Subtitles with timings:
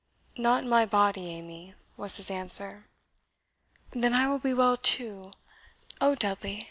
[0.35, 2.85] "Not in my body, Amy," was his answer.
[3.91, 5.31] "Then I will be well too.
[6.01, 6.59] O Dudley!